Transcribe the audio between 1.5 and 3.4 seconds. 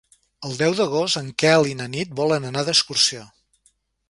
i na Nit volen anar d'excursió.